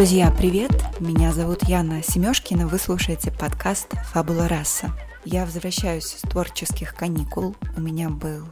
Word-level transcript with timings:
Друзья, 0.00 0.30
привет! 0.30 0.70
Меня 0.98 1.30
зовут 1.30 1.64
Яна 1.64 2.02
Семешкина, 2.02 2.66
вы 2.66 2.78
слушаете 2.78 3.30
подкаст 3.30 3.92
«Фабула 4.14 4.48
раса». 4.48 4.96
Я 5.26 5.44
возвращаюсь 5.44 6.06
с 6.06 6.22
творческих 6.22 6.94
каникул. 6.94 7.54
У 7.76 7.82
меня 7.82 8.08
был 8.08 8.46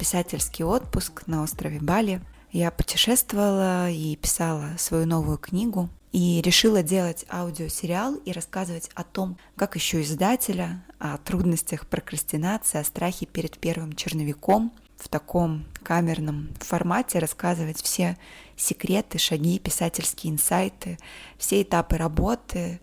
писательский 0.00 0.64
отпуск 0.64 1.28
на 1.28 1.44
острове 1.44 1.78
Бали. 1.78 2.20
Я 2.50 2.72
путешествовала 2.72 3.88
и 3.88 4.16
писала 4.16 4.70
свою 4.78 5.06
новую 5.06 5.38
книгу. 5.38 5.88
И 6.10 6.42
решила 6.44 6.82
делать 6.82 7.24
аудиосериал 7.30 8.16
и 8.16 8.32
рассказывать 8.32 8.90
о 8.96 9.04
том, 9.04 9.36
как 9.54 9.76
еще 9.76 10.02
издателя, 10.02 10.84
о 10.98 11.18
трудностях 11.18 11.86
прокрастинации, 11.86 12.80
о 12.80 12.84
страхе 12.84 13.26
перед 13.26 13.58
первым 13.58 13.92
черновиком, 13.92 14.72
в 15.00 15.08
таком 15.08 15.64
камерном 15.82 16.50
формате 16.60 17.18
рассказывать 17.18 17.82
все 17.82 18.16
секреты, 18.56 19.18
шаги, 19.18 19.58
писательские 19.58 20.32
инсайты, 20.32 20.98
все 21.38 21.62
этапы 21.62 21.96
работы. 21.96 22.80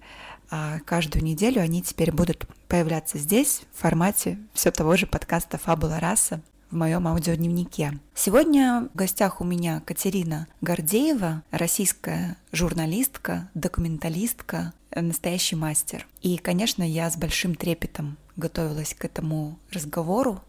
А 0.49 0.79
каждую 0.85 1.23
неделю 1.23 1.61
они 1.61 1.81
теперь 1.81 2.11
будут 2.11 2.47
появляться 2.67 3.17
здесь 3.17 3.61
в 3.73 3.81
формате 3.81 4.39
все 4.53 4.71
того 4.71 4.95
же 4.95 5.05
подкаста 5.05 5.57
«Фабула 5.57 5.99
раса» 5.99 6.41
в 6.71 6.75
моем 6.75 7.07
аудиодневнике. 7.07 7.99
Сегодня 8.13 8.89
в 8.93 8.97
гостях 8.97 9.39
у 9.41 9.43
меня 9.43 9.81
Катерина 9.85 10.47
Гордеева, 10.61 11.43
российская 11.51 12.37
журналистка, 12.51 13.49
документалистка, 13.53 14.73
настоящий 14.93 15.55
мастер. 15.55 16.05
И, 16.21 16.37
конечно, 16.37 16.83
я 16.83 17.09
с 17.09 17.17
большим 17.17 17.55
трепетом 17.55 18.17
готовилась 18.35 18.93
к 18.93 19.05
этому 19.05 19.57
разговору, 19.71 20.41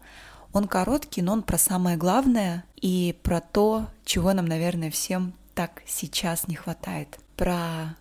он 0.53 0.67
короткий, 0.67 1.21
но 1.21 1.33
он 1.33 1.43
про 1.43 1.57
самое 1.57 1.97
главное 1.97 2.63
и 2.75 3.15
про 3.23 3.41
то, 3.41 3.87
чего 4.05 4.33
нам, 4.33 4.45
наверное, 4.45 4.91
всем 4.91 5.33
так 5.53 5.81
сейчас 5.85 6.47
не 6.47 6.55
хватает. 6.55 7.19
Про 7.35 7.95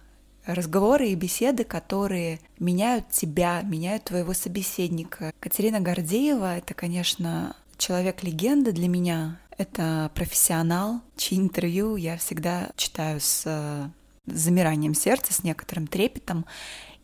разговоры 0.46 1.08
и 1.08 1.14
беседы, 1.14 1.64
которые 1.64 2.40
меняют 2.58 3.10
тебя, 3.10 3.60
меняют 3.62 4.04
твоего 4.04 4.32
собеседника. 4.32 5.32
Катерина 5.40 5.80
Гордеева— 5.80 6.56
это, 6.58 6.74
конечно, 6.74 7.54
человек-легенда 7.76 8.72
для 8.72 8.88
меня. 8.88 9.38
Это 9.56 10.10
профессионал, 10.14 11.00
чьи 11.16 11.36
интервью 11.36 11.96
я 11.96 12.16
всегда 12.16 12.70
читаю 12.76 13.20
с 13.20 13.42
э, 13.44 13.88
замиранием 14.26 14.94
сердца, 14.94 15.32
с 15.32 15.42
некоторым 15.42 15.86
трепетом. 15.86 16.46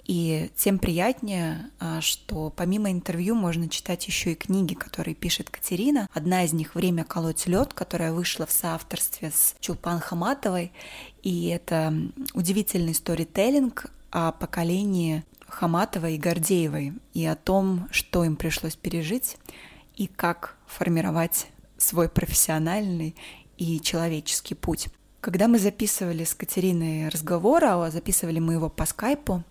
И 0.05 0.51
тем 0.57 0.79
приятнее, 0.79 1.71
а, 1.81 2.01
что 2.01 2.53
помимо 2.55 2.91
интервью 2.91 3.35
можно 3.35 3.69
читать 3.69 4.07
еще 4.07 4.33
и 4.33 4.35
книги, 4.35 4.75
которые 4.75 5.15
пишет 5.15 5.49
Катерина. 5.49 6.09
Одна 6.13 6.45
из 6.45 6.53
них 6.53 6.75
«Время 6.75 7.05
колоть 7.05 7.47
лед», 7.47 7.73
которая 7.73 8.13
вышла 8.13 8.45
в 8.47 8.53
соавторстве 8.53 9.31
с 9.31 9.55
Чулпан 9.61 10.01
Хаматовой. 10.01 10.73
И 11.23 11.47
это 11.49 11.95
удивительный 12.35 12.95
сторителлинг 12.95 13.87
о 14.11 14.33
поколении 14.33 15.25
Хаматовой 15.49 16.17
и 16.17 16.19
Гордеевой 16.19 16.93
и 17.15 17.25
о 17.25 17.35
том, 17.35 17.89
что 17.91 18.25
им 18.25 18.37
пришлось 18.37 18.77
пережить 18.77 19.39
и 19.97 20.07
как 20.07 20.57
формировать 20.67 21.47
свой 21.79 22.09
профессиональный 22.09 23.15
и 23.57 23.81
человеческий 23.81 24.55
путь. 24.55 24.89
Когда 25.21 25.49
мы 25.49 25.59
записывали 25.59 26.25
с 26.25 26.35
Катериной 26.35 27.09
разговор, 27.09 27.65
а 27.65 27.91
записывали 27.91 28.41
мы 28.41 28.55
его 28.55 28.69
по 28.69 28.85
скайпу, 28.85 29.43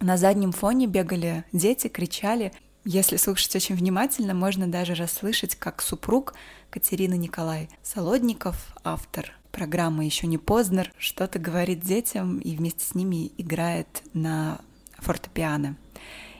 на 0.00 0.16
заднем 0.16 0.52
фоне 0.52 0.86
бегали 0.86 1.44
дети, 1.52 1.88
кричали. 1.88 2.52
Если 2.84 3.16
слушать 3.16 3.54
очень 3.56 3.74
внимательно, 3.76 4.34
можно 4.34 4.66
даже 4.66 4.94
расслышать, 4.94 5.54
как 5.54 5.80
супруг 5.80 6.34
Катерины 6.70 7.14
Николай 7.14 7.68
Солодников, 7.82 8.74
автор 8.84 9.32
программы 9.52 10.04
«Еще 10.04 10.26
не 10.26 10.36
поздно», 10.36 10.84
что-то 10.98 11.38
говорит 11.38 11.80
детям 11.80 12.40
и 12.40 12.56
вместе 12.56 12.84
с 12.84 12.94
ними 12.94 13.30
играет 13.38 14.02
на 14.12 14.60
фортепиано. 14.98 15.76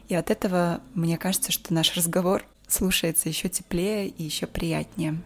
И 0.09 0.15
от 0.15 0.31
этого 0.31 0.81
мне 0.95 1.17
кажется, 1.17 1.53
что 1.53 1.73
наш 1.73 1.97
разговор 1.97 2.45
слушается 2.67 3.29
еще 3.29 3.49
теплее 3.49 4.09
и 4.09 4.23
еще 4.23 4.47
приятнее. 4.47 5.23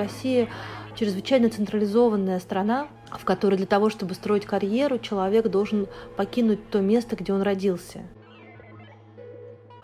Россия 0.00 0.48
чрезвычайно 0.96 1.50
централизованная 1.50 2.40
страна, 2.40 2.88
в 3.10 3.24
которой 3.24 3.56
для 3.56 3.66
того, 3.66 3.90
чтобы 3.90 4.14
строить 4.14 4.46
карьеру, 4.46 4.98
человек 4.98 5.48
должен 5.48 5.88
покинуть 6.16 6.70
то 6.70 6.80
место, 6.80 7.16
где 7.16 7.32
он 7.32 7.42
родился. 7.42 8.02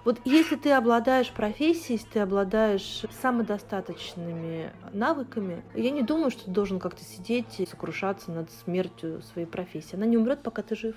Вот 0.05 0.21
если 0.25 0.55
ты 0.55 0.71
обладаешь 0.71 1.33
профессией, 1.33 1.99
если 1.99 2.09
ты 2.11 2.21
обладаешь 2.21 3.03
самодостаточными 3.21 4.73
навыками, 4.93 5.65
я 5.75 5.91
не 5.91 6.03
думаю, 6.03 6.31
что 6.31 6.45
ты 6.45 6.51
должен 6.53 6.79
как-то 6.79 7.03
сидеть 7.03 7.59
и 7.59 7.67
сокрушаться 7.67 8.31
над 8.31 8.49
смертью 8.53 9.21
своей 9.23 9.49
профессии. 9.49 9.97
Она 9.97 10.07
не 10.07 10.17
умрет, 10.17 10.45
пока 10.45 10.63
ты 10.63 10.77
жив. 10.77 10.95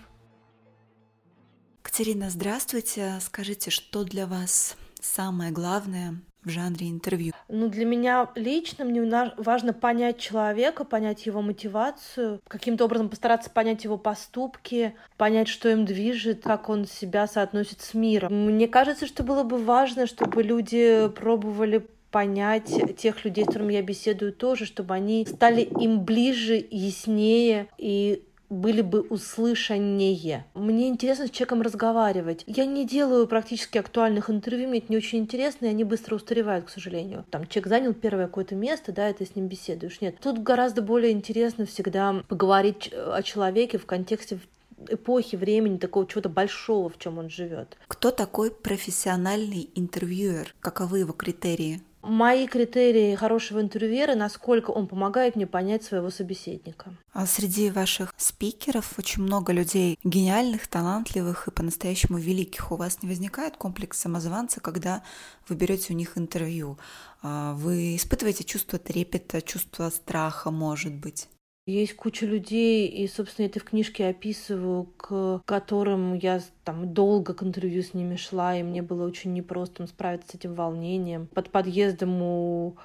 Катерина, 1.82 2.30
здравствуйте. 2.30 3.18
Скажите, 3.20 3.72
что 3.72 4.04
для 4.04 4.28
вас 4.28 4.78
самое 5.02 5.52
главное 5.52 6.22
в 6.44 6.50
жанре 6.50 6.90
интервью? 6.90 7.34
Ну, 7.48 7.70
для 7.70 7.86
меня 7.86 8.30
лично 8.36 8.86
мне 8.86 9.02
важно 9.38 9.74
понять 9.74 10.20
человека, 10.20 10.84
понять 10.84 11.26
его 11.26 11.42
мотивацию, 11.42 12.42
каким-то 12.48 12.86
образом 12.86 13.10
постараться 13.10 13.50
понять 13.50 13.84
его 13.84 13.98
поступки, 13.98 14.96
понять, 15.18 15.48
что 15.48 15.70
им 15.70 15.86
движет, 15.86 16.44
как 16.44 16.70
он 16.70 16.86
себя 16.86 17.28
соотносит 17.28 17.82
с 17.82 17.94
миром. 17.94 18.34
Мне 18.34 18.68
кажется, 18.68 19.06
что 19.06 19.24
было 19.24 19.44
бы 19.44 19.58
важно, 19.58 20.08
чтобы 20.08 20.44
люди 20.44 21.10
пробовали 21.16 21.86
понять 22.12 22.98
тех 22.98 23.24
людей, 23.24 23.44
с 23.44 23.48
которыми 23.48 23.74
я 23.74 23.82
беседую 23.82 24.34
тоже, 24.34 24.66
чтобы 24.66 24.94
они 24.94 25.26
стали 25.26 25.62
им 25.62 26.04
ближе, 26.04 26.56
яснее 26.72 27.68
и 27.78 28.24
были 28.50 28.82
бы 28.82 29.02
услышаннее. 29.02 30.46
Мне 30.54 30.88
интересно 30.90 31.28
с 31.28 31.32
человеком 31.32 31.62
разговаривать. 31.62 32.44
Я 32.48 32.66
не 32.66 32.86
делаю 32.86 33.28
практически 33.28 33.78
актуальных 33.78 34.30
интервью, 34.30 34.70
мне 34.70 34.80
это 34.80 34.92
не 34.92 34.98
очень 34.98 35.20
интересно, 35.20 35.68
и 35.68 35.70
они 35.70 35.84
быстро 35.84 36.16
устаревают, 36.16 36.66
к 36.66 36.70
сожалению. 36.70 37.26
Там 37.30 37.48
человек 37.48 37.68
занял 37.68 37.94
первое 37.94 38.28
какое-то 38.28 38.56
место, 38.56 38.92
да, 38.92 39.10
и 39.10 39.14
ты 39.14 39.26
с 39.26 39.36
ним 39.36 39.48
беседуешь. 39.48 40.02
Нет, 40.02 40.16
тут 40.22 40.40
гораздо 40.40 40.82
более 40.82 41.12
интересно 41.12 41.66
всегда 41.66 42.24
поговорить 42.28 42.92
о 42.94 43.22
человеке 43.22 43.78
в 43.78 43.86
контексте 43.86 44.40
эпохи, 44.88 45.36
времени, 45.36 45.78
такого 45.78 46.08
чего-то 46.08 46.30
большого, 46.30 46.90
в 46.90 46.98
чем 46.98 47.18
он 47.18 47.30
живет. 47.30 47.78
Кто 47.88 48.12
такой 48.12 48.52
профессиональный 48.52 49.70
интервьюер? 49.76 50.56
Каковы 50.62 51.00
его 51.00 51.14
критерии? 51.14 51.82
Мои 52.02 52.48
критерии 52.48 53.16
хорошего 53.16 53.62
интервьюера, 53.62 54.16
насколько 54.16 54.72
он 54.72 54.88
помогает 54.88 55.36
мне 55.36 55.46
понять 55.46 55.84
своего 55.84 56.10
собеседника. 56.10 56.94
А 57.12 57.26
среди 57.26 57.70
ваших 57.70 58.14
спикеров 58.16 58.98
очень 58.98 59.24
много 59.24 59.52
людей 59.52 60.00
гениальных, 60.04 60.68
талантливых 60.68 61.48
и 61.48 61.52
по-настоящему 61.52 62.18
великих. 62.18 62.72
У 62.72 62.78
вас 62.78 63.04
не 63.04 63.10
возникает 63.10 63.58
комплекс 63.58 64.00
самозванца, 64.00 64.62
когда 64.62 65.04
вы 65.50 65.56
берете 65.56 65.94
у 65.94 65.96
них 65.96 66.18
интервью? 66.18 66.78
А 67.22 67.54
вы 67.56 67.98
испытываете 67.98 68.46
чувство 68.46 68.80
трепета, 68.80 69.42
чувство 69.42 69.90
страха, 69.90 70.52
может 70.52 70.94
быть? 70.94 71.28
Есть 71.70 71.94
куча 71.94 72.26
людей, 72.26 72.88
и, 72.88 73.08
собственно, 73.08 73.46
это 73.46 73.60
в 73.60 73.64
книжке 73.64 74.08
описываю, 74.08 74.86
к 74.98 75.44
которым 75.46 76.16
я 76.16 76.42
там 76.64 76.96
долго 76.96 77.36
к 77.36 77.44
интервью 77.44 77.84
с 77.84 77.94
ними 77.94 78.16
шла, 78.16 78.56
и 78.56 78.64
мне 78.64 78.82
было 78.82 79.06
очень 79.06 79.34
непросто 79.34 79.86
справиться 79.86 80.32
с 80.32 80.36
этим 80.36 80.56
волнением. 80.56 81.28
Под 81.28 81.52
подъездом 81.52 82.24
у 82.24 82.76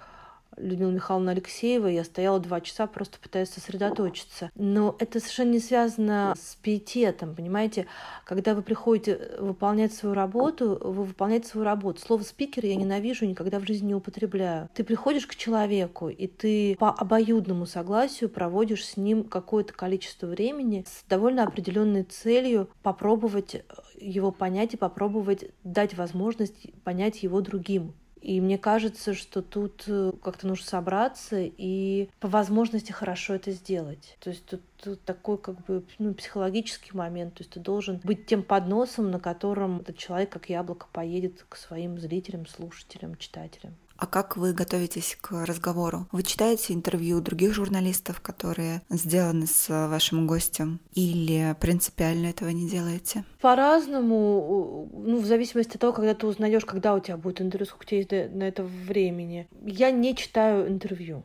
Людмила 0.57 0.91
Михайловна 0.91 1.33
Алексеева, 1.33 1.87
я 1.87 2.05
стояла 2.05 2.41
два 2.41 2.61
часа, 2.61 2.87
просто 2.87 3.19
пытаясь 3.19 3.51
сосредоточиться. 3.51 4.51
Но 4.55 4.97
это 4.99 5.21
совершенно 5.21 5.53
не 5.53 5.61
связано 5.61 6.35
с 6.39 6.57
пиететом, 6.57 7.35
понимаете? 7.35 7.87
Когда 8.25 8.55
вы 8.55 8.63
приходите 8.63 9.37
выполнять 9.39 9.93
свою 9.93 10.15
работу, 10.15 10.79
вы 10.81 11.05
выполняете 11.05 11.49
свою 11.49 11.65
работу. 11.65 12.01
Слово 12.01 12.23
«спикер» 12.23 12.67
я 12.67 12.77
ненавижу, 12.77 13.27
никогда 13.27 13.59
в 13.59 13.67
жизни 13.67 13.89
не 13.89 13.95
употребляю. 13.95 14.69
Ты 14.75 14.85
приходишь 14.85 15.27
к 15.27 15.35
человеку, 15.35 16.09
и 16.09 16.27
ты 16.27 16.77
по 16.79 16.91
обоюдному 16.91 17.67
согласию 17.67 18.31
проводишь 18.31 18.87
с 18.87 18.97
ним 18.97 19.25
какое-то 19.25 19.73
количество 19.73 20.27
времени 20.27 20.85
с 20.87 21.05
довольно 21.09 21.45
определенной 21.45 22.05
целью 22.05 22.69
попробовать 22.83 23.65
его 24.01 24.33
понять 24.33 24.75
и 24.75 24.77
попробовать 24.77 25.51
дать 25.63 25.95
возможность 25.95 26.73
понять 26.83 27.23
его 27.23 27.41
другим. 27.41 27.95
И 28.25 28.41
мне 28.41 28.57
кажется, 28.57 29.13
что 29.13 29.43
тут 29.43 29.85
э, 29.87 30.13
как-то 30.23 30.47
нужно 30.47 30.65
собраться 30.65 31.37
и 31.39 32.09
по 32.21 32.29
возможности 32.29 32.91
хорошо 32.91 33.35
это 33.35 33.51
сделать. 33.51 34.17
То 34.19 34.31
есть 34.31 34.47
тут, 34.47 34.63
тут 34.83 35.05
такой 35.05 35.37
как 35.37 35.63
бы 35.67 35.85
ну, 35.99 36.15
психологический 36.15 36.97
момент. 36.97 37.35
То 37.35 37.43
есть 37.43 37.51
ты 37.51 37.61
должен 37.61 38.01
быть 38.03 38.25
тем 38.25 38.43
подносом, 38.43 39.11
на 39.11 39.21
котором 39.21 39.81
этот 39.81 39.99
человек 39.99 40.31
как 40.31 40.49
яблоко 40.49 40.87
поедет 40.91 41.45
к 41.47 41.57
своим 41.57 41.99
зрителям, 41.99 42.47
слушателям, 42.47 43.17
читателям. 43.17 43.75
А 43.97 44.07
как 44.07 44.37
вы 44.37 44.53
готовитесь 44.53 45.17
к 45.21 45.47
разговору? 45.47 46.09
Вы 46.11 46.25
читаете 46.25 46.75
интервью 46.75 47.21
других 47.21 47.55
журналистов, 47.55 48.21
которые 48.21 48.83
сделаны 48.91 49.47
с 49.47 49.69
вашим 49.89 50.27
гостем, 50.27 50.81
или 50.95 51.55
принципиально 51.61 52.27
этого 52.27 52.49
не 52.49 52.69
делаете? 52.69 53.25
По-разному, 53.41 54.91
ну, 54.93 55.21
в 55.21 55.27
зависимости 55.27 55.75
от 55.75 55.81
того, 55.81 55.93
когда 55.93 56.15
ты 56.15 56.27
узнаешь, 56.27 56.65
когда 56.65 56.95
у 56.95 57.01
тебя 57.01 57.17
будет 57.17 57.41
интервью, 57.41 57.67
сколько 57.67 57.85
у 57.85 57.87
тебя 57.87 57.99
есть 57.99 58.35
на 58.35 58.43
это 58.43 58.65
времени. 58.65 59.49
Я 59.65 59.91
не 59.91 60.17
читаю 60.17 60.69
интервью. 60.69 61.23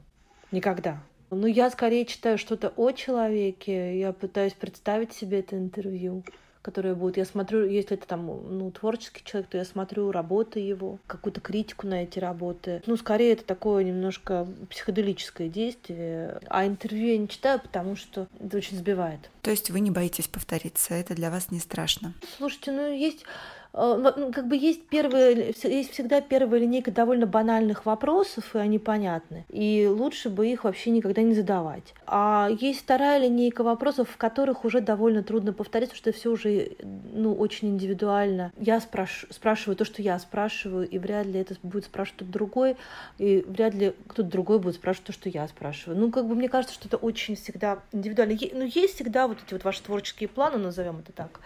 Никогда. 0.51 1.03
Ну, 1.31 1.47
я 1.47 1.69
скорее 1.69 2.05
читаю 2.05 2.37
что-то 2.37 2.73
о 2.75 2.91
человеке, 2.91 3.99
я 3.99 4.13
пытаюсь 4.13 4.53
представить 4.53 5.13
себе 5.13 5.39
это 5.39 5.57
интервью 5.57 6.23
которое 6.61 6.95
будет. 6.95 7.17
Я 7.17 7.25
смотрю, 7.25 7.65
если 7.65 7.97
это 7.97 8.07
там, 8.07 8.25
ну, 8.25 8.71
творческий 8.71 9.23
человек, 9.23 9.49
то 9.49 9.57
я 9.57 9.65
смотрю 9.65 10.11
работы 10.11 10.59
его, 10.59 10.99
какую-то 11.07 11.41
критику 11.41 11.87
на 11.87 12.03
эти 12.03 12.19
работы. 12.19 12.81
Ну, 12.85 12.97
скорее, 12.97 13.33
это 13.33 13.45
такое 13.45 13.83
немножко 13.83 14.47
психоделическое 14.69 15.47
действие. 15.47 16.39
А 16.47 16.65
интервью 16.65 17.07
я 17.07 17.17
не 17.17 17.29
читаю, 17.29 17.59
потому 17.59 17.95
что 17.95 18.27
это 18.39 18.57
очень 18.57 18.77
сбивает. 18.77 19.29
То 19.41 19.51
есть 19.51 19.69
вы 19.69 19.79
не 19.79 19.91
боитесь 19.91 20.27
повториться, 20.27 20.93
это 20.93 21.15
для 21.15 21.31
вас 21.31 21.51
не 21.51 21.59
страшно? 21.59 22.13
Слушайте, 22.37 22.71
ну, 22.71 22.91
есть 22.91 23.25
как 23.71 24.47
бы 24.47 24.55
есть 24.55 24.87
первые, 24.87 25.53
есть 25.63 25.91
всегда 25.91 26.21
первая 26.21 26.61
линейка 26.61 26.91
довольно 26.91 27.27
банальных 27.27 27.85
вопросов, 27.85 28.55
и 28.55 28.59
они 28.59 28.79
понятны. 28.79 29.45
И 29.49 29.87
лучше 29.87 30.29
бы 30.29 30.47
их 30.47 30.63
вообще 30.63 30.89
никогда 30.89 31.21
не 31.21 31.35
задавать. 31.35 31.93
А 32.07 32.49
есть 32.59 32.81
вторая 32.81 33.19
линейка 33.19 33.63
вопросов, 33.63 34.09
в 34.09 34.17
которых 34.17 34.65
уже 34.65 34.81
довольно 34.81 35.21
трудно 35.21 35.53
повторить, 35.53 35.89
потому 35.89 35.99
что 35.99 36.11
все 36.11 36.31
уже 36.31 36.71
ну, 37.13 37.33
очень 37.33 37.69
индивидуально. 37.69 38.51
Я 38.57 38.79
спраш... 38.79 39.27
спрашиваю 39.29 39.75
то, 39.75 39.85
что 39.85 40.01
я 40.01 40.17
спрашиваю, 40.17 40.89
и 40.89 40.97
вряд 40.97 41.27
ли 41.27 41.39
это 41.39 41.55
будет 41.61 41.85
спрашивать 41.85 42.17
кто-то 42.17 42.31
другой, 42.31 42.75
и 43.19 43.45
вряд 43.47 43.75
ли 43.75 43.93
кто-то 44.07 44.29
другой 44.29 44.59
будет 44.59 44.75
спрашивать 44.75 45.07
то, 45.07 45.13
что 45.13 45.29
я 45.29 45.47
спрашиваю. 45.47 45.99
Ну, 45.99 46.11
как 46.11 46.27
бы 46.27 46.33
мне 46.33 46.49
кажется, 46.49 46.73
что 46.73 46.87
это 46.87 46.97
очень 46.97 47.35
всегда 47.35 47.79
индивидуально. 47.91 48.35
Ну, 48.53 48.63
есть 48.65 48.95
всегда 48.95 49.27
вот 49.27 49.37
эти 49.45 49.53
вот 49.53 49.63
ваши 49.63 49.83
творческие 49.83 50.27
планы, 50.27 50.57
назовем 50.57 50.99
это 50.99 51.11
так. 51.11 51.39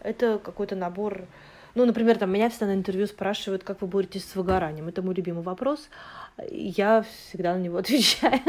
Это 0.00 0.38
какой-то 0.38 0.76
набор 0.76 1.26
ну, 1.74 1.84
например, 1.84 2.18
там 2.18 2.30
меня 2.30 2.48
всегда 2.48 2.66
на 2.66 2.74
интервью 2.74 3.06
спрашивают, 3.06 3.64
как 3.64 3.80
вы 3.82 3.88
боретесь 3.88 4.24
с 4.24 4.36
выгоранием. 4.36 4.88
Это 4.88 5.02
мой 5.02 5.14
любимый 5.14 5.42
вопрос. 5.42 5.88
Я 6.50 7.02
всегда 7.28 7.54
на 7.54 7.58
него 7.58 7.78
отвечаю. 7.78 8.40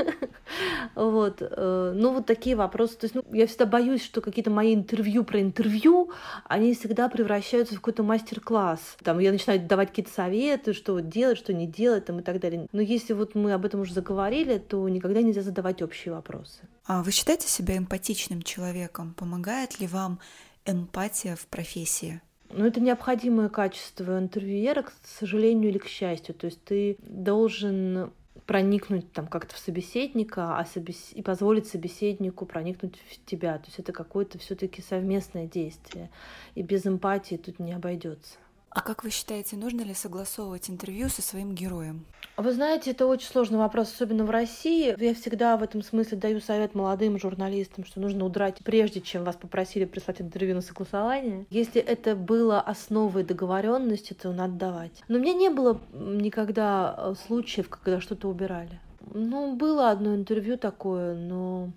вот. 0.96 1.38
Э, 1.42 1.94
ну, 1.96 2.14
вот 2.14 2.26
такие 2.26 2.56
вопросы. 2.56 2.98
То 2.98 3.06
есть, 3.06 3.16
ну, 3.16 3.24
я 3.32 3.48
всегда 3.48 3.66
боюсь, 3.66 4.04
что 4.04 4.22
какие-то 4.22 4.52
мои 4.52 4.76
интервью 4.76 5.24
про 5.24 5.42
интервью, 5.42 6.12
они 6.46 6.74
всегда 6.76 7.10
превращаются 7.10 7.74
в 7.74 7.78
какой-то 7.78 8.04
мастер-класс. 8.04 8.98
Там 9.04 9.20
я 9.20 9.32
начинаю 9.32 9.60
давать 9.60 9.90
какие-то 9.90 10.12
советы, 10.12 10.74
что 10.74 11.00
делать, 11.00 11.38
что 11.38 11.54
не 11.54 11.66
делать, 11.66 12.06
там, 12.06 12.20
и 12.20 12.24
так 12.24 12.40
далее. 12.40 12.68
Но 12.72 12.82
если 12.82 13.14
вот 13.14 13.34
мы 13.34 13.54
об 13.54 13.66
этом 13.66 13.82
уже 13.82 13.94
заговорили, 13.94 14.60
то 14.60 14.88
никогда 14.88 15.22
нельзя 15.22 15.42
задавать 15.42 15.82
общие 15.82 16.14
вопросы. 16.14 16.60
А 16.86 17.02
вы 17.02 17.12
считаете 17.12 17.48
себя 17.48 17.78
эмпатичным 17.78 18.44
человеком? 18.44 19.16
Помогает 19.18 19.80
ли 19.80 19.88
вам 19.88 20.20
эмпатия 20.66 21.36
в 21.36 21.48
профессии? 21.48 22.22
Ну, 22.50 22.66
это 22.66 22.80
необходимое 22.80 23.50
качество 23.50 24.18
интервьюера, 24.18 24.84
к 24.84 24.94
сожалению 25.04 25.70
или 25.70 25.78
к 25.78 25.88
счастью. 25.88 26.36
То 26.36 26.46
есть 26.46 26.64
ты 26.64 26.98
должен 27.00 28.12
проникнуть 28.46 29.12
там 29.12 29.28
как-то 29.28 29.56
в 29.56 29.58
собеседника, 29.58 30.58
а 30.58 30.66
собес... 30.66 31.12
и 31.14 31.22
позволить 31.22 31.68
собеседнику 31.68 32.46
проникнуть 32.46 32.98
в 33.10 33.26
тебя. 33.26 33.58
То 33.58 33.66
есть 33.66 33.80
это 33.80 33.92
какое-то 33.92 34.38
все-таки 34.38 34.82
совместное 34.82 35.48
действие. 35.48 36.12
И 36.54 36.62
без 36.62 36.86
эмпатии 36.86 37.36
тут 37.36 37.60
не 37.60 37.74
обойдется. 37.74 38.38
А 38.76 38.82
как 38.82 39.06
вы 39.06 39.10
считаете, 39.10 39.56
нужно 39.56 39.84
ли 39.84 39.94
согласовывать 39.94 40.70
интервью 40.70 41.08
со 41.08 41.22
своим 41.22 41.56
героем? 41.56 42.06
Вы 42.36 42.52
знаете, 42.52 42.92
это 42.92 43.08
очень 43.08 43.30
сложный 43.30 43.58
вопрос, 43.58 43.94
особенно 43.94 44.26
в 44.26 44.30
России. 44.30 44.94
Я 45.02 45.16
всегда 45.16 45.56
в 45.56 45.64
этом 45.64 45.82
смысле 45.82 46.18
даю 46.18 46.42
совет 46.42 46.76
молодым 46.76 47.18
журналистам, 47.18 47.86
что 47.86 48.02
нужно 48.02 48.26
удрать, 48.26 48.58
прежде 48.66 49.00
чем 49.00 49.24
вас 49.24 49.38
попросили 49.38 49.86
прислать 49.86 50.20
интервью 50.20 50.56
на 50.56 50.62
согласование. 50.62 51.46
Если 51.50 51.82
это 51.82 52.18
было 52.18 52.60
основой 52.60 53.24
договоренности, 53.24 54.12
то 54.12 54.34
надо 54.34 54.56
давать. 54.56 55.04
Но 55.08 55.20
у 55.20 55.22
меня 55.22 55.34
не 55.34 55.50
было 55.50 55.80
никогда 55.94 56.96
э, 56.98 57.14
случаев, 57.28 57.70
когда 57.70 58.02
что-то 58.02 58.28
убирали. 58.28 58.82
Ну, 59.14 59.56
было 59.56 59.90
одно 59.90 60.16
интервью 60.16 60.58
такое, 60.58 61.16
но 61.16 61.72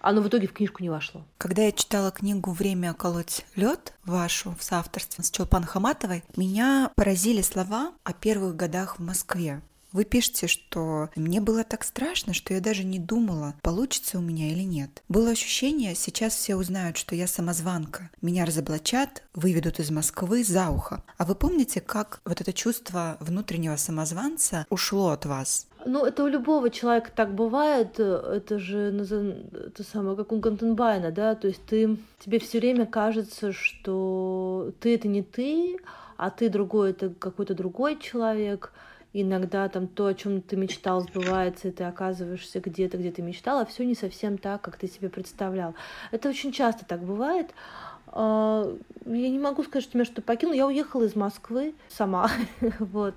оно 0.00 0.22
в 0.22 0.28
итоге 0.28 0.46
в 0.46 0.52
книжку 0.52 0.82
не 0.82 0.90
вошло. 0.90 1.24
Когда 1.38 1.62
я 1.62 1.72
читала 1.72 2.10
книгу 2.10 2.52
«Время 2.52 2.94
колоть 2.94 3.44
лед» 3.56 3.94
вашу 4.04 4.54
в 4.58 4.62
соавторстве 4.62 5.24
с 5.24 5.30
Чулпан 5.30 5.64
Хаматовой, 5.64 6.24
меня 6.36 6.90
поразили 6.96 7.42
слова 7.42 7.92
о 8.04 8.12
первых 8.12 8.56
годах 8.56 8.98
в 8.98 9.02
Москве. 9.02 9.62
Вы 9.92 10.04
пишете, 10.04 10.46
что 10.46 11.10
мне 11.16 11.40
было 11.40 11.64
так 11.64 11.82
страшно, 11.82 12.32
что 12.32 12.54
я 12.54 12.60
даже 12.60 12.84
не 12.84 13.00
думала, 13.00 13.56
получится 13.60 14.18
у 14.18 14.20
меня 14.20 14.48
или 14.50 14.62
нет. 14.62 15.02
Было 15.08 15.30
ощущение, 15.30 15.96
сейчас 15.96 16.34
все 16.34 16.54
узнают, 16.54 16.96
что 16.96 17.16
я 17.16 17.26
самозванка. 17.26 18.10
Меня 18.22 18.44
разоблачат, 18.44 19.24
выведут 19.34 19.80
из 19.80 19.90
Москвы 19.90 20.44
за 20.44 20.68
ухо. 20.70 21.02
А 21.18 21.24
вы 21.24 21.34
помните, 21.34 21.80
как 21.80 22.20
вот 22.24 22.40
это 22.40 22.52
чувство 22.52 23.16
внутреннего 23.18 23.74
самозванца 23.76 24.64
ушло 24.70 25.10
от 25.10 25.26
вас? 25.26 25.66
Ну, 25.86 26.04
это 26.04 26.24
у 26.24 26.26
любого 26.26 26.70
человека 26.70 27.10
так 27.14 27.34
бывает. 27.34 27.98
Это 27.98 28.58
же 28.58 28.78
это 29.52 29.82
самое, 29.82 30.16
как 30.16 30.32
у 30.32 30.38
Гантенбайна, 30.38 31.10
да, 31.10 31.34
то 31.34 31.48
есть 31.48 31.64
ты, 31.66 31.96
тебе 32.18 32.38
все 32.38 32.60
время 32.60 32.86
кажется, 32.86 33.52
что 33.52 34.72
ты 34.80 34.94
это 34.94 35.08
не 35.08 35.22
ты, 35.22 35.78
а 36.16 36.30
ты 36.30 36.48
другой, 36.48 36.90
это 36.90 37.10
какой-то 37.10 37.54
другой 37.54 37.98
человек 37.98 38.72
иногда 39.12 39.68
там 39.68 39.88
то, 39.88 40.06
о 40.06 40.14
чем 40.14 40.40
ты 40.40 40.56
мечтал, 40.56 41.00
сбывается, 41.00 41.68
и 41.68 41.70
ты 41.72 41.84
оказываешься 41.84 42.60
где-то, 42.60 42.96
где 42.96 43.10
ты 43.10 43.22
мечтал, 43.22 43.58
а 43.58 43.64
все 43.64 43.84
не 43.84 43.94
совсем 43.94 44.38
так, 44.38 44.60
как 44.62 44.76
ты 44.76 44.86
себе 44.86 45.08
представлял. 45.08 45.74
Это 46.10 46.28
очень 46.28 46.52
часто 46.52 46.84
так 46.84 47.02
бывает. 47.02 47.50
А, 48.06 48.72
я 49.06 49.28
не 49.28 49.38
могу 49.38 49.62
сказать, 49.62 49.84
что 49.84 49.96
меня 49.96 50.04
что-то 50.04 50.22
покинуло. 50.22 50.54
Я 50.54 50.66
уехала 50.66 51.04
из 51.04 51.16
Москвы 51.16 51.74
сама. 51.88 52.30
вот. 52.78 53.14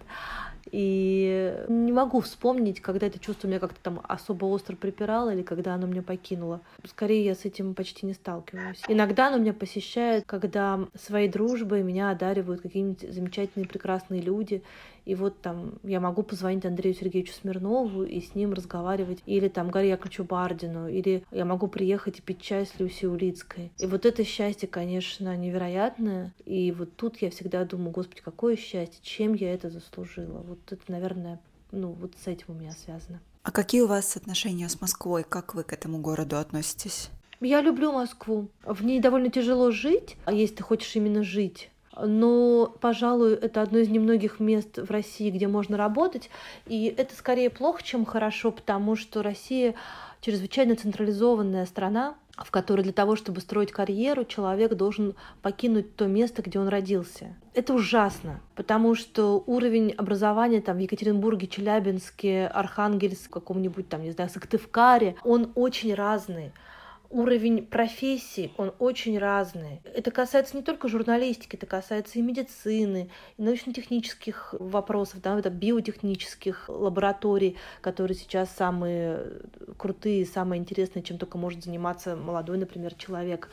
И 0.72 1.56
не 1.68 1.92
могу 1.92 2.22
вспомнить, 2.22 2.82
когда 2.82 3.08
это 3.08 3.20
чувство 3.20 3.48
меня 3.48 3.60
как-то 3.60 3.80
там 3.82 4.02
особо 4.08 4.46
остро 4.46 4.76
припирало 4.76 5.34
или 5.34 5.42
когда 5.42 5.74
оно 5.74 5.88
меня 5.88 6.02
покинуло. 6.02 6.62
Скорее, 6.88 7.26
я 7.26 7.36
с 7.36 7.46
этим 7.46 7.74
почти 7.74 8.06
не 8.06 8.14
сталкиваюсь. 8.14 8.82
Иногда 8.88 9.28
оно 9.28 9.38
меня 9.38 9.54
посещает, 9.54 10.24
когда 10.26 10.80
своей 10.96 11.30
дружбой 11.30 11.84
меня 11.84 12.12
одаривают 12.12 12.62
какие-нибудь 12.62 13.14
замечательные, 13.14 13.68
прекрасные 13.68 14.22
люди, 14.22 14.64
и 15.06 15.16
вот 15.16 15.42
там 15.42 15.74
я 15.84 16.00
могу 16.00 16.24
позвонить 16.24 16.66
Андрею 16.66 16.96
Сергеевичу 16.96 17.34
Смирнову 17.34 18.04
и 18.04 18.22
с 18.22 18.36
ним 18.36 18.54
разговаривать, 18.54 19.20
или 19.26 19.48
там 19.48 19.70
Гарри 19.70 19.88
Яковлевичу 19.88 20.24
Бардину, 20.24 20.88
или 20.88 21.24
я 21.32 21.46
могу 21.46 21.68
приехать 21.68 22.20
и 22.20 22.22
пить 22.22 22.42
чай 22.42 22.66
с 22.66 22.80
Люси 22.80 23.06
Улицкой. 23.06 23.72
И 23.80 23.86
вот 23.86 24.06
это 24.06 24.24
счастье, 24.24 24.68
конечно, 24.68 25.36
невероятное. 25.36 26.34
И 26.46 26.72
вот 26.72 26.96
тут 26.96 27.22
я 27.22 27.30
всегда 27.30 27.66
думаю, 27.66 27.92
господи, 27.92 28.22
какое 28.22 28.56
счастье, 28.56 29.00
чем 29.02 29.34
я 29.34 29.54
это 29.54 29.70
заслужила. 29.70 30.40
Вот 30.40 30.60
это, 30.72 30.82
наверное, 30.88 31.40
ну 31.72 31.92
вот 31.92 32.14
с 32.24 32.28
этим 32.28 32.46
у 32.50 32.54
меня 32.54 32.72
связано. 32.72 33.20
А 33.44 33.52
какие 33.52 33.82
у 33.82 33.88
вас 33.88 34.16
отношения 34.16 34.70
с 34.70 34.80
Москвой? 34.80 35.26
Как 35.28 35.54
вы 35.54 35.64
к 35.64 35.74
этому 35.74 36.00
городу 36.00 36.38
относитесь? 36.38 37.10
Я 37.42 37.60
люблю 37.60 37.92
Москву. 37.92 38.48
В 38.64 38.86
ней 38.86 39.02
довольно 39.02 39.30
тяжело 39.30 39.70
жить, 39.72 40.16
а 40.24 40.32
если 40.32 40.56
ты 40.56 40.64
хочешь 40.64 40.96
именно 40.96 41.24
жить, 41.24 41.70
но, 42.02 42.74
пожалуй, 42.82 43.34
это 43.34 43.62
одно 43.62 43.80
из 43.80 43.90
немногих 43.90 44.40
мест 44.40 44.78
в 44.78 44.90
России, 44.92 45.30
где 45.30 45.48
можно 45.48 45.78
работать. 45.78 46.30
И 46.66 46.94
это 46.98 47.16
скорее 47.16 47.50
плохо, 47.50 47.84
чем 47.84 48.06
хорошо, 48.06 48.52
потому 48.52 48.96
что 48.96 49.22
Россия 49.22 49.76
чрезвычайно 50.22 50.76
централизованная 50.76 51.66
страна, 51.66 52.16
в 52.38 52.50
которой 52.50 52.82
для 52.82 52.94
того, 52.94 53.16
чтобы 53.16 53.42
строить 53.42 53.72
карьеру, 53.72 54.26
человек 54.26 54.74
должен 54.74 55.14
покинуть 55.42 55.96
то 55.96 56.08
место, 56.08 56.42
где 56.42 56.60
он 56.60 56.68
родился. 56.68 57.36
Это 57.54 57.74
ужасно, 57.74 58.42
потому 58.56 58.96
что 58.96 59.44
уровень 59.46 59.92
образования 59.92 60.62
там 60.62 60.78
в 60.78 60.80
Екатеринбурге, 60.80 61.48
Челябинске, 61.48 62.48
Архангельске, 62.48 63.30
каком-нибудь 63.30 63.88
там, 63.88 64.02
не 64.02 64.12
знаю, 64.12 64.32
Сыктывкаре, 64.32 65.16
он 65.24 65.52
очень 65.54 65.94
разный 65.94 66.52
уровень 67.14 67.66
профессий, 67.66 68.52
он 68.58 68.74
очень 68.80 69.18
разный. 69.18 69.82
Это 69.84 70.12
касается 70.12 70.58
не 70.58 70.64
только 70.64 70.88
журналистики, 70.88 71.56
это 71.56 71.66
касается 71.66 72.20
и 72.20 72.22
медицины, 72.22 73.10
и 73.38 73.42
научно-технических 73.42 74.56
вопросов, 74.60 75.22
да, 75.22 75.38
это 75.38 75.50
биотехнических 75.50 76.68
лабораторий, 76.68 77.56
которые 77.82 78.18
сейчас 78.18 78.50
самые 78.52 79.42
крутые, 79.78 80.26
самые 80.26 80.60
интересные, 80.60 81.04
чем 81.04 81.18
только 81.18 81.38
может 81.38 81.64
заниматься 81.64 82.16
молодой, 82.16 82.58
например, 82.58 82.96
человек. 82.96 83.50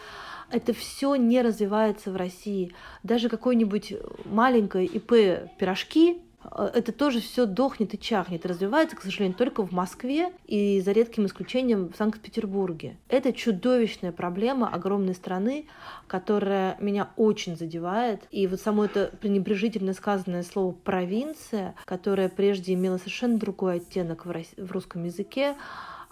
Это 0.50 0.72
все 0.72 1.14
не 1.14 1.42
развивается 1.42 2.10
в 2.10 2.16
России. 2.16 2.72
Даже 3.02 3.28
какой-нибудь 3.28 3.94
маленькой 4.24 4.86
ИП 4.86 5.50
пирожки 5.58 6.22
это 6.42 6.92
тоже 6.92 7.20
все 7.20 7.46
дохнет 7.46 7.94
и 7.94 7.98
чахнет, 7.98 8.46
развивается, 8.46 8.96
к 8.96 9.02
сожалению, 9.02 9.36
только 9.36 9.64
в 9.64 9.72
Москве 9.72 10.32
и 10.46 10.80
за 10.80 10.92
редким 10.92 11.26
исключением 11.26 11.92
в 11.92 11.96
Санкт-Петербурге. 11.96 12.96
Это 13.08 13.32
чудовищная 13.32 14.12
проблема 14.12 14.68
огромной 14.68 15.14
страны, 15.14 15.66
которая 16.06 16.76
меня 16.80 17.10
очень 17.16 17.56
задевает. 17.56 18.26
И 18.30 18.46
вот 18.46 18.60
само 18.60 18.86
это 18.86 19.12
пренебрежительно 19.20 19.92
сказанное 19.92 20.42
слово 20.42 20.72
«провинция», 20.72 21.74
которое 21.84 22.28
прежде 22.28 22.74
имело 22.74 22.98
совершенно 22.98 23.38
другой 23.38 23.76
оттенок 23.76 24.26
в 24.26 24.72
русском 24.72 25.04
языке, 25.04 25.56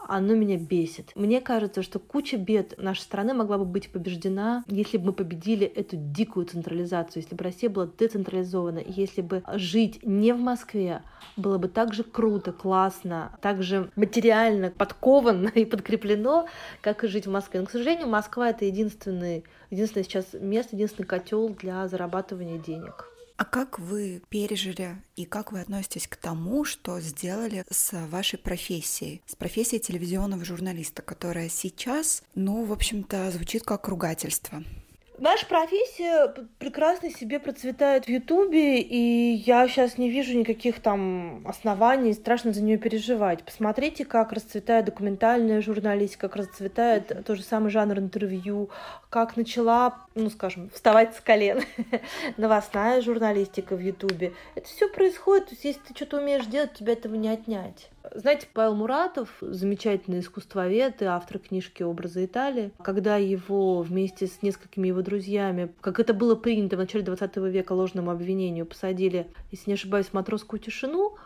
оно 0.09 0.35
меня 0.35 0.57
бесит. 0.57 1.13
Мне 1.15 1.41
кажется, 1.41 1.83
что 1.83 1.99
куча 1.99 2.37
бед 2.37 2.77
нашей 2.79 3.03
страны 3.03 3.35
могла 3.35 3.59
бы 3.59 3.65
быть 3.65 3.91
побеждена, 3.93 4.65
если 4.67 4.97
бы 4.97 5.07
мы 5.07 5.13
победили 5.13 5.67
эту 5.67 5.97
дикую 5.97 6.47
централизацию, 6.47 7.23
если 7.23 7.35
бы 7.35 7.45
Россия 7.45 7.71
была 7.71 7.87
децентрализована, 7.87 8.83
если 8.85 9.21
бы 9.21 9.43
жить 9.55 10.01
не 10.03 10.33
в 10.33 10.39
Москве 10.39 11.03
было 11.37 11.59
бы 11.59 11.69
так 11.69 11.95
же 11.95 12.03
круто, 12.03 12.53
классно, 12.53 13.39
так 13.43 13.63
же 13.63 13.91
материально 13.97 14.71
подковано 14.71 15.49
и 15.49 15.65
подкреплено, 15.65 16.47
как 16.81 17.05
и 17.05 17.09
жить 17.09 17.27
в 17.27 17.31
Москве. 17.31 17.61
Но, 17.61 17.67
к 17.67 17.71
сожалению, 17.71 18.09
Москва— 18.09 18.49
это 18.51 18.65
единственный, 18.65 19.45
единственное 19.71 20.05
сейчас 20.05 20.27
место, 20.33 20.75
единственный 20.75 21.07
котел 21.07 21.51
для 21.51 21.87
зарабатывания 21.87 22.59
денег. 22.59 23.13
А 23.39 23.45
как 23.45 23.79
вы 23.79 24.21
пережили 24.31 25.01
и 25.15 25.25
как 25.25 25.53
вы 25.53 25.61
относитесь 25.61 26.09
к 26.09 26.17
тому, 26.17 26.65
что 26.65 26.99
сделали 27.01 27.65
с 27.71 27.93
вашей 28.09 28.37
профессией, 28.37 29.23
с 29.27 29.37
профессией 29.37 29.81
телевизионного 29.81 30.45
журналиста, 30.45 31.03
которая 31.03 31.49
сейчас, 31.49 32.25
ну, 32.35 32.65
в 32.65 32.73
общем-то, 32.73 33.31
звучит 33.31 33.63
как 33.63 33.87
ругательство? 33.87 34.65
Наша 35.21 35.47
профессия 35.47 36.33
прекрасно 36.61 37.11
себе 37.11 37.41
процветает 37.41 38.05
в 38.05 38.09
Ютубе, 38.09 38.81
и 38.81 39.35
я 39.35 39.67
сейчас 39.67 39.99
не 39.99 40.09
вижу 40.11 40.39
никаких 40.39 40.79
там 40.79 41.45
оснований, 41.45 42.13
страшно 42.13 42.53
за 42.53 42.63
нее 42.63 42.79
переживать. 42.79 43.43
Посмотрите, 43.43 44.05
как 44.05 44.33
расцветает 44.33 44.85
документальная 44.85 45.61
журналистика, 45.61 46.29
как 46.29 46.37
расцветает 46.37 47.25
тот 47.27 47.37
же 47.37 47.43
самый 47.43 47.71
жанр 47.71 47.99
интервью, 47.99 48.71
как 49.11 49.37
начала, 49.37 49.99
ну, 50.15 50.31
скажем, 50.31 50.71
вставать 50.71 51.17
с 51.17 51.21
колен 51.21 51.63
новостная 52.37 53.03
журналистика 53.03 53.75
в 53.75 53.81
Ютубе. 53.81 54.35
Это 54.55 54.69
все 54.69 54.89
происходит, 54.89 55.47
то 55.47 55.55
есть 55.55 55.65
если 55.65 55.81
ты 55.81 55.95
что-то 55.97 56.19
умеешь 56.19 56.47
делать, 56.47 56.75
тебя 56.75 56.93
этого 56.93 57.17
не 57.17 57.29
отнять. 57.29 57.91
Знаете, 58.15 58.47
Павел 58.53 58.75
Муратов, 58.75 59.29
замечательный 59.41 60.21
искусствовед 60.21 61.03
и 61.03 61.05
автор 61.05 61.39
книжки 61.39 61.83
«Образы 61.83 62.25
Италии», 62.25 62.73
когда 62.83 63.17
его 63.17 63.83
вместе 63.83 64.27
с 64.27 64.43
несколькими 64.43 64.89
его 64.89 65.03
друзьями, 65.03 65.73
как 65.81 66.01
это 66.01 66.15
было 66.15 66.35
принято 66.35 66.77
в 66.77 66.79
начале 66.79 67.05
20 67.05 67.37
века 67.37 67.73
ложному 67.73 68.11
обвинению, 68.11 68.67
посадили, 68.67 69.31
если 69.51 69.71
не 69.71 69.75
ошибаюсь, 69.75 70.07
в 70.07 70.15
матросскую 70.15 70.61
тишину, 70.61 71.17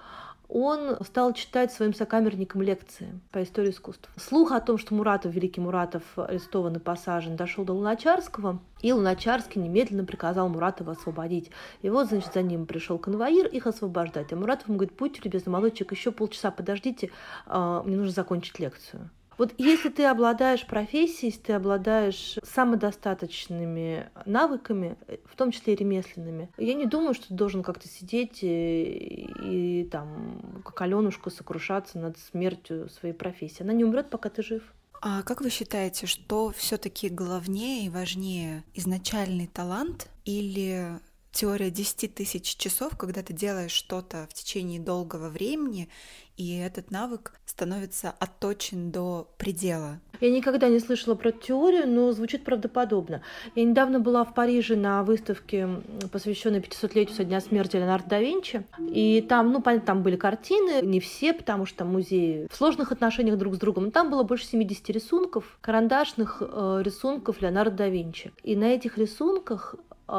он 0.53 1.03
стал 1.03 1.33
читать 1.33 1.73
своим 1.73 1.95
сокамерникам 1.95 2.61
лекции 2.61 3.19
по 3.31 3.43
истории 3.43 3.71
искусства. 3.71 4.13
Слух 4.19 4.53
о 4.53 4.61
том, 4.61 4.77
что 4.77 4.95
Муратов, 4.95 5.33
великий 5.33 5.63
Муратов, 5.63 6.03
арестован 6.17 6.77
и 6.77 6.79
посажен, 6.79 7.37
дошел 7.37 7.65
до 7.65 7.73
Луначарского, 7.73 8.61
и 8.83 8.93
Луначарский 8.93 9.63
немедленно 9.63 10.05
приказал 10.05 10.51
Муратова 10.51 10.93
освободить. 10.93 11.51
И 11.81 11.89
вот, 11.89 12.09
значит, 12.09 12.35
за 12.35 12.43
ним 12.43 12.67
пришел 12.67 12.99
конвоир 12.99 13.47
их 13.47 13.67
освобождать. 13.67 14.31
А 14.35 14.37
Муратов 14.37 14.69
ему 14.69 14.77
говорит, 14.77 14.95
будьте 14.99 15.23
любезны, 15.25 15.51
молодой 15.51 15.71
человек, 15.71 15.93
еще 15.93 16.13
полчаса 16.13 16.51
подождите, 16.51 17.11
а, 17.47 17.83
мне 17.83 17.97
нужно 17.97 18.13
закончить 18.13 18.59
лекцию. 18.59 19.09
Вот 19.39 19.55
если 19.59 19.89
ты 19.89 20.05
обладаешь 20.05 20.67
профессией, 20.67 21.31
если 21.31 21.41
ты 21.41 21.53
обладаешь 21.55 22.39
самодостаточными 22.43 24.11
навыками, 24.27 24.97
в 25.25 25.37
том 25.37 25.51
числе 25.51 25.75
и 25.75 25.77
ремесленными, 25.77 26.51
я 26.59 26.75
не 26.75 26.87
думаю, 26.87 27.15
что 27.15 27.29
ты 27.29 27.35
должен 27.35 27.63
как-то 27.63 27.89
сидеть 27.89 28.43
и, 28.43 29.31
и 29.43 29.89
там, 29.91 30.63
как 30.65 30.81
Аленушка, 30.81 31.31
сокрушаться 31.31 31.99
над 31.99 32.19
смертью 32.19 32.89
своей 32.89 33.15
профессии. 33.15 33.63
Она 33.63 33.73
не 33.73 33.85
умрет, 33.85 34.11
пока 34.11 34.29
ты 34.29 34.43
жив. 34.43 34.63
А 35.05 35.23
как 35.25 35.41
вы 35.41 35.51
считаете, 35.51 36.07
что 36.07 36.51
все-таки 36.51 37.09
главнее 37.09 37.87
и 37.87 37.91
важнее 37.91 38.63
изначальный 38.73 39.49
талант 39.49 40.09
или 40.25 41.01
теория 41.33 41.71
10 41.71 42.15
тысяч 42.15 42.57
часов, 42.57 42.97
когда 42.97 43.23
ты 43.23 43.33
делаешь 43.33 43.73
что-то 43.73 44.27
в 44.31 44.35
течение 44.35 44.79
долгого 44.79 45.29
времени, 45.29 45.89
и 46.37 46.57
этот 46.59 46.91
навык 46.91 47.35
становится 47.47 48.15
отточен 48.19 48.91
до 48.91 49.29
предела. 49.37 50.01
Я 50.21 50.31
никогда 50.31 50.69
не 50.69 50.79
слышала 50.79 51.15
про 51.15 51.33
теорию, 51.33 51.87
но 51.89 52.13
звучит 52.13 52.45
правдоподобно. 52.45 53.23
Я 53.55 53.65
недавно 53.65 54.01
была 54.01 54.25
в 54.25 54.35
Париже 54.35 54.77
на 54.77 55.03
выставке, 55.03 55.69
посвященной 56.11 56.61
500-летию 56.61 57.17
со 57.17 57.25
дня 57.25 57.41
смерти 57.41 57.77
Леонардо 57.77 58.09
да 58.11 58.21
Винчи, 58.21 58.65
и 58.79 59.21
там, 59.29 59.53
ну, 59.53 59.61
понятно, 59.61 59.87
там 59.87 60.03
были 60.03 60.17
картины, 60.17 60.81
не 60.83 61.01
все, 61.01 61.33
потому 61.33 61.67
что 61.67 61.79
там 61.79 61.93
музей 61.93 62.47
в 62.51 62.57
сложных 62.57 62.93
отношениях 62.93 63.37
друг 63.37 63.57
с 63.57 63.59
другом, 63.59 63.91
там 63.91 64.11
было 64.11 64.23
больше 64.23 64.47
70 64.47 64.89
рисунков, 64.91 65.59
карандашных 65.61 66.39
э, 66.41 66.83
рисунков 66.85 67.41
Леонардо 67.41 67.77
да 67.77 67.89
Винчи. 67.89 68.33
И 68.43 68.55
на 68.55 68.65
этих 68.65 68.99
рисунках 68.99 69.75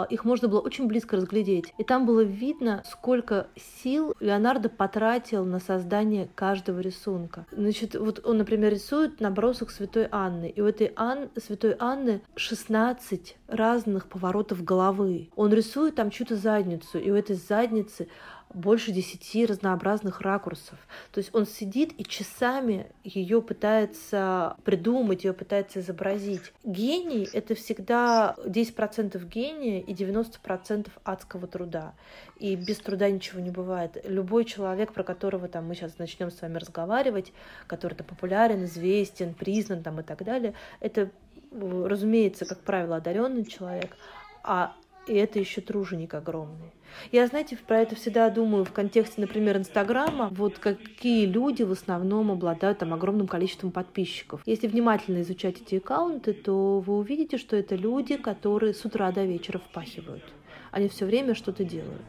их 0.10 0.26
можно 0.26 0.48
было 0.48 0.60
очень 0.60 0.88
близко 0.88 1.18
разглядеть. 1.18 1.74
И 1.78 1.84
там 1.84 2.06
было 2.06 2.22
видно, 2.22 2.84
сколько 2.90 3.48
сил 3.84 4.16
Леонардо 4.20 4.70
потратил 4.70 5.46
на 5.46 5.60
создание 5.60 6.30
каждого 6.36 6.80
рисунка. 6.80 7.46
Значит, 7.52 7.96
вот 7.96 8.26
он, 8.26 8.38
например, 8.38 8.72
рисует 8.72 9.20
набросок 9.20 9.72
Святой 9.72 10.08
Анны, 10.12 10.50
и 10.50 10.62
у 10.62 10.66
этой 10.66 10.92
Ан... 10.96 11.30
Святой 11.38 11.76
Анны 11.80 12.22
16 12.36 13.38
разных 13.48 14.08
поворотов 14.08 14.64
головы. 14.64 15.30
Он 15.36 15.54
рисует 15.54 15.96
там 15.96 16.10
чью-то 16.10 16.36
задницу, 16.36 16.98
и 17.00 17.12
у 17.12 17.16
этой 17.16 17.36
задницы 17.36 18.08
больше 18.54 18.92
десяти 18.92 19.46
разнообразных 19.46 20.22
ракурсов. 20.22 20.78
То 21.12 21.20
есть 21.20 21.34
он 21.34 21.46
сидит 21.46 21.94
и 21.98 22.04
часами 22.04 22.88
ее 23.04 23.42
пытается 23.42 24.56
придумать, 24.64 25.24
ее 25.24 25.34
пытается 25.34 25.80
изобразить. 25.80 26.54
Гений— 26.64 27.28
это 27.34 27.56
всегда 27.56 28.36
10% 28.46 29.24
гения 29.26 29.82
и 29.82 29.94
90% 29.94 30.90
адского 31.04 31.48
труда. 31.48 31.94
И 32.38 32.56
без 32.56 32.78
труда 32.78 33.10
ничего 33.10 33.40
не 33.40 33.52
бывает. 33.52 33.98
Любой 34.04 34.46
человек, 34.46 34.94
про 34.94 35.04
которого 35.04 35.48
там, 35.48 35.68
мы 35.68 35.76
сейчас 35.76 35.98
начнем 35.98 36.32
с 36.32 36.42
вами 36.42 36.58
разговаривать, 36.58 37.34
который-то 37.68 38.04
популярен, 38.04 38.66
известен, 38.66 39.34
признан 39.34 39.84
там, 39.84 40.00
и 40.00 40.04
так 40.04 40.24
далее, 40.24 40.54
это, 40.80 41.10
разумеется, 41.52 42.46
как 42.46 42.60
правило, 42.60 42.98
одаренный 42.98 43.46
человек, 43.46 43.96
а 44.44 44.76
и 45.08 45.14
это 45.14 45.40
еще 45.40 45.62
труженик 45.62 46.14
огромный. 46.14 46.72
Я, 47.12 47.28
знаете, 47.28 47.58
про 47.58 47.82
это 47.82 47.96
всегда 47.96 48.30
думаю 48.30 48.66
в 48.66 48.72
контексте, 48.72 49.22
например, 49.22 49.58
Инстаграма. 49.58 50.30
Вот 50.32 50.60
какие 50.60 51.26
люди 51.26 51.64
в 51.64 51.72
основном 51.72 52.32
обладают 52.32 52.80
там 52.80 52.94
огромным 52.94 53.28
количеством 53.28 53.72
подписчиков. 53.72 54.42
Если 54.46 54.68
внимательно 54.68 55.22
изучать 55.22 55.62
эти 55.62 55.76
аккаунты, 55.76 56.34
то 56.34 56.80
вы 56.80 56.98
увидите, 56.98 57.38
что 57.38 57.56
это 57.56 57.76
люди, 57.76 58.18
которые 58.18 58.74
с 58.74 58.86
утра 58.86 59.12
до 59.12 59.26
вечера 59.26 59.58
впахивают. 59.58 60.24
Они 60.72 60.88
все 60.88 61.06
время 61.06 61.36
что-то 61.36 61.64
делают. 61.64 62.02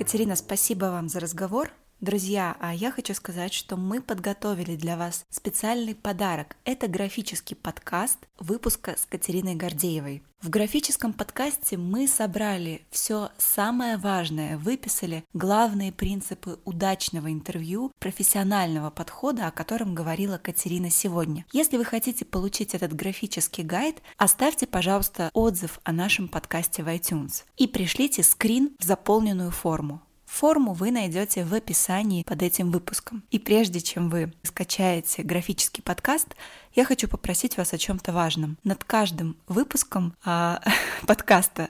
Катерина, 0.00 0.34
спасибо 0.34 0.86
вам 0.86 1.10
за 1.10 1.20
разговор. 1.20 1.70
Друзья, 2.00 2.56
а 2.60 2.74
я 2.74 2.90
хочу 2.90 3.12
сказать, 3.12 3.52
что 3.52 3.76
мы 3.76 4.00
подготовили 4.00 4.74
для 4.74 4.96
вас 4.96 5.26
специальный 5.28 5.94
подарок. 5.94 6.56
Это 6.64 6.88
графический 6.88 7.54
подкаст 7.54 8.16
выпуска 8.38 8.96
с 8.96 9.04
Катериной 9.04 9.54
Гордеевой. 9.54 10.22
В 10.40 10.48
графическом 10.48 11.12
подкасте 11.12 11.76
мы 11.76 12.08
собрали 12.08 12.80
все 12.90 13.28
самое 13.36 13.98
важное, 13.98 14.56
выписали 14.56 15.24
главные 15.34 15.92
принципы 15.92 16.58
удачного 16.64 17.30
интервью, 17.30 17.92
профессионального 17.98 18.88
подхода, 18.88 19.46
о 19.46 19.50
котором 19.50 19.94
говорила 19.94 20.38
Катерина 20.38 20.88
сегодня. 20.88 21.44
Если 21.52 21.76
вы 21.76 21.84
хотите 21.84 22.24
получить 22.24 22.74
этот 22.74 22.94
графический 22.94 23.62
гайд, 23.62 24.00
оставьте, 24.16 24.66
пожалуйста, 24.66 25.28
отзыв 25.34 25.78
о 25.84 25.92
нашем 25.92 26.28
подкасте 26.28 26.82
в 26.82 26.88
iTunes 26.88 27.44
и 27.58 27.66
пришлите 27.66 28.22
скрин 28.22 28.74
в 28.78 28.84
заполненную 28.84 29.50
форму. 29.50 30.00
Форму 30.30 30.74
вы 30.74 30.92
найдете 30.92 31.44
в 31.44 31.52
описании 31.52 32.22
под 32.22 32.42
этим 32.42 32.70
выпуском. 32.70 33.24
И 33.30 33.38
прежде 33.38 33.80
чем 33.80 34.08
вы 34.08 34.32
скачаете 34.44 35.22
графический 35.22 35.82
подкаст, 35.82 36.28
я 36.72 36.84
хочу 36.84 37.08
попросить 37.08 37.56
вас 37.56 37.74
о 37.74 37.78
чем-то 37.78 38.12
важном. 38.12 38.56
Над 38.62 38.84
каждым 38.84 39.36
выпуском 39.48 40.14
а, 40.24 40.62
подкаста 41.06 41.68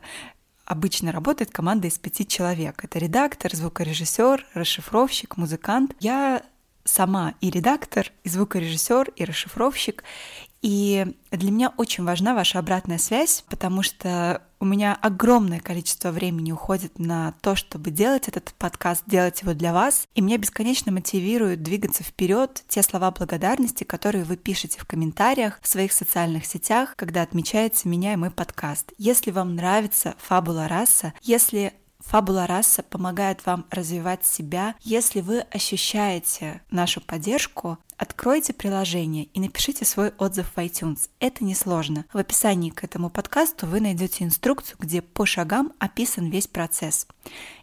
обычно 0.66 1.10
работает 1.10 1.50
команда 1.50 1.88
из 1.88 1.98
пяти 1.98 2.26
человек. 2.26 2.84
Это 2.84 2.98
редактор, 2.98 3.56
звукорежиссер, 3.56 4.46
расшифровщик, 4.52 5.38
музыкант. 5.38 5.96
Я 5.98 6.42
сама 6.84 7.34
и 7.40 7.50
редактор, 7.50 8.12
и 8.24 8.28
звукорежиссер, 8.28 9.12
и 9.16 9.24
расшифровщик. 9.24 10.04
И 10.62 11.06
для 11.30 11.50
меня 11.50 11.72
очень 11.76 12.04
важна 12.04 12.34
ваша 12.34 12.58
обратная 12.58 12.98
связь, 12.98 13.44
потому 13.48 13.82
что 13.82 14.42
у 14.58 14.66
меня 14.66 14.98
огромное 15.00 15.58
количество 15.58 16.10
времени 16.10 16.52
уходит 16.52 16.98
на 16.98 17.32
то, 17.40 17.56
чтобы 17.56 17.90
делать 17.90 18.28
этот 18.28 18.52
подкаст, 18.58 19.04
делать 19.06 19.40
его 19.40 19.54
для 19.54 19.72
вас. 19.72 20.06
И 20.14 20.20
меня 20.20 20.36
бесконечно 20.36 20.92
мотивирует 20.92 21.62
двигаться 21.62 22.04
вперед 22.04 22.62
те 22.68 22.82
слова 22.82 23.10
благодарности, 23.10 23.84
которые 23.84 24.24
вы 24.24 24.36
пишете 24.36 24.78
в 24.78 24.84
комментариях 24.84 25.58
в 25.62 25.66
своих 25.66 25.92
социальных 25.92 26.44
сетях, 26.44 26.94
когда 26.96 27.22
отмечаете 27.22 27.88
меня 27.88 28.12
и 28.12 28.16
мой 28.16 28.30
подкаст. 28.30 28.92
Если 28.98 29.30
вам 29.30 29.56
нравится 29.56 30.14
фабула 30.18 30.68
раса, 30.68 31.14
если 31.22 31.72
Фабула 32.00 32.46
раса 32.46 32.82
помогает 32.82 33.44
вам 33.44 33.66
развивать 33.70 34.24
себя. 34.24 34.74
Если 34.80 35.20
вы 35.20 35.40
ощущаете 35.40 36.62
нашу 36.70 37.00
поддержку, 37.00 37.78
откройте 38.00 38.54
приложение 38.54 39.24
и 39.26 39.40
напишите 39.40 39.84
свой 39.84 40.12
отзыв 40.16 40.52
в 40.54 40.58
iTunes. 40.58 41.10
Это 41.20 41.44
несложно. 41.44 42.06
В 42.12 42.16
описании 42.16 42.70
к 42.70 42.82
этому 42.82 43.10
подкасту 43.10 43.66
вы 43.66 43.80
найдете 43.80 44.24
инструкцию, 44.24 44.78
где 44.80 45.02
по 45.02 45.26
шагам 45.26 45.74
описан 45.78 46.30
весь 46.30 46.46
процесс. 46.46 47.06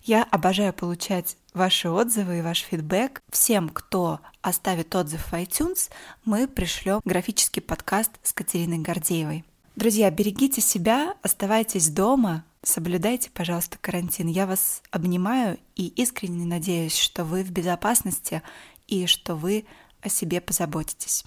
Я 0.04 0.24
обожаю 0.24 0.74
получать 0.74 1.38
ваши 1.56 1.90
отзывы 1.90 2.38
и 2.38 2.42
ваш 2.42 2.60
фидбэк. 2.60 3.24
Всем, 3.32 3.70
кто 3.70 4.20
оставит 4.44 4.96
отзыв 4.96 5.32
в 5.32 5.34
iTunes, 5.34 5.90
мы 6.24 6.48
пришлем 6.48 7.02
графический 7.04 7.64
подкаст 7.64 8.12
с 8.22 8.32
Катериной 8.32 8.78
Гордеевой. 8.78 9.44
Друзья, 9.76 10.12
берегите 10.12 10.62
себя, 10.62 11.16
оставайтесь 11.24 11.90
дома, 11.90 12.44
соблюдайте, 12.62 13.32
пожалуйста, 13.34 13.80
карантин. 13.82 14.28
Я 14.28 14.46
вас 14.46 14.84
обнимаю 14.92 15.58
и 15.76 15.88
искренне 15.88 16.46
надеюсь, 16.46 16.96
что 16.96 17.26
вы 17.26 17.44
в 17.44 17.50
безопасности 17.50 18.44
и 18.88 19.08
что 19.08 19.36
вы 19.36 19.66
о 20.08 20.10
себе 20.10 20.42
позаботитесь. 20.42 21.24